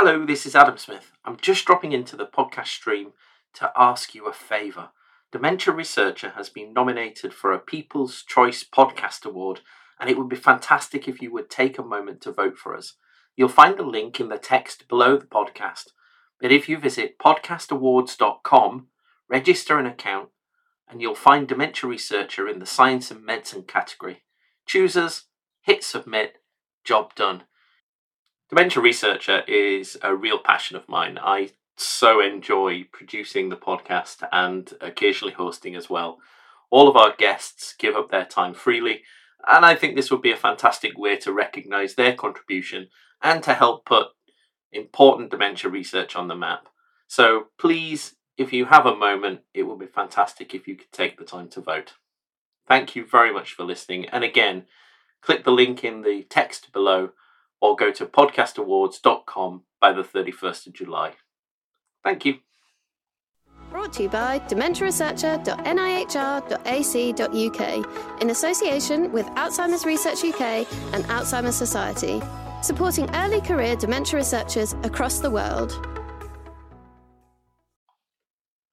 Hello, 0.00 0.24
this 0.24 0.46
is 0.46 0.54
Adam 0.54 0.78
Smith. 0.78 1.10
I'm 1.24 1.36
just 1.38 1.64
dropping 1.64 1.90
into 1.90 2.14
the 2.14 2.24
podcast 2.24 2.68
stream 2.68 3.14
to 3.54 3.72
ask 3.76 4.14
you 4.14 4.26
a 4.28 4.32
favour. 4.32 4.90
Dementia 5.32 5.72
Researcher 5.74 6.34
has 6.36 6.48
been 6.48 6.72
nominated 6.72 7.34
for 7.34 7.50
a 7.50 7.58
People's 7.58 8.22
Choice 8.22 8.62
Podcast 8.62 9.24
Award, 9.26 9.58
and 9.98 10.08
it 10.08 10.16
would 10.16 10.28
be 10.28 10.36
fantastic 10.36 11.08
if 11.08 11.20
you 11.20 11.32
would 11.32 11.50
take 11.50 11.78
a 11.78 11.82
moment 11.82 12.20
to 12.20 12.30
vote 12.30 12.56
for 12.58 12.76
us. 12.76 12.94
You'll 13.34 13.48
find 13.48 13.76
the 13.76 13.82
link 13.82 14.20
in 14.20 14.28
the 14.28 14.38
text 14.38 14.86
below 14.86 15.16
the 15.16 15.26
podcast. 15.26 15.88
But 16.40 16.52
if 16.52 16.68
you 16.68 16.78
visit 16.78 17.18
podcastawards.com, 17.18 18.86
register 19.28 19.80
an 19.80 19.86
account, 19.86 20.28
and 20.88 21.02
you'll 21.02 21.16
find 21.16 21.48
Dementia 21.48 21.90
Researcher 21.90 22.46
in 22.46 22.60
the 22.60 22.66
Science 22.66 23.10
and 23.10 23.24
Medicine 23.24 23.64
category. 23.64 24.22
Choose 24.64 24.96
us, 24.96 25.24
hit 25.62 25.82
submit, 25.82 26.34
job 26.84 27.16
done. 27.16 27.42
Dementia 28.50 28.82
Researcher 28.82 29.42
is 29.46 29.98
a 30.00 30.14
real 30.16 30.38
passion 30.38 30.74
of 30.76 30.88
mine. 30.88 31.18
I 31.22 31.50
so 31.76 32.20
enjoy 32.20 32.84
producing 32.90 33.50
the 33.50 33.58
podcast 33.58 34.26
and 34.32 34.72
occasionally 34.80 35.34
hosting 35.34 35.76
as 35.76 35.90
well. 35.90 36.18
All 36.70 36.88
of 36.88 36.96
our 36.96 37.14
guests 37.14 37.74
give 37.78 37.94
up 37.94 38.10
their 38.10 38.24
time 38.24 38.54
freely, 38.54 39.02
and 39.46 39.66
I 39.66 39.74
think 39.74 39.94
this 39.96 40.10
would 40.10 40.22
be 40.22 40.32
a 40.32 40.36
fantastic 40.36 40.96
way 40.96 41.18
to 41.18 41.32
recognise 41.32 41.94
their 41.94 42.14
contribution 42.14 42.88
and 43.22 43.42
to 43.42 43.52
help 43.52 43.84
put 43.84 44.08
important 44.72 45.30
dementia 45.30 45.70
research 45.70 46.16
on 46.16 46.28
the 46.28 46.34
map. 46.34 46.68
So 47.06 47.48
please, 47.58 48.14
if 48.38 48.50
you 48.54 48.66
have 48.66 48.86
a 48.86 48.96
moment, 48.96 49.40
it 49.52 49.64
would 49.64 49.78
be 49.78 49.86
fantastic 49.86 50.54
if 50.54 50.66
you 50.66 50.74
could 50.74 50.92
take 50.92 51.18
the 51.18 51.24
time 51.24 51.48
to 51.50 51.60
vote. 51.60 51.94
Thank 52.66 52.96
you 52.96 53.04
very 53.04 53.30
much 53.32 53.52
for 53.52 53.64
listening, 53.64 54.06
and 54.06 54.24
again, 54.24 54.64
click 55.20 55.44
the 55.44 55.52
link 55.52 55.84
in 55.84 56.00
the 56.00 56.22
text 56.22 56.72
below 56.72 57.10
or 57.60 57.76
go 57.76 57.90
to 57.92 58.06
podcastawards.com 58.06 59.62
by 59.80 59.92
the 59.92 60.02
31st 60.02 60.68
of 60.68 60.72
July. 60.74 61.12
Thank 62.04 62.24
you. 62.24 62.36
Brought 63.70 63.92
to 63.94 64.04
you 64.04 64.08
by 64.08 64.38
dementiaresearcher.nihr.ac.uk 64.48 66.12
in 68.22 68.30
association 68.30 69.10
with 69.12 69.26
Alzheimer's 69.26 69.84
Research 69.84 70.22
UK 70.24 70.40
and 70.94 71.04
Alzheimer's 71.06 71.56
Society, 71.56 72.22
supporting 72.62 73.12
early 73.16 73.40
career 73.42 73.74
dementia 73.76 74.16
researchers 74.20 74.72
across 74.84 75.18
the 75.18 75.30
world. 75.30 75.97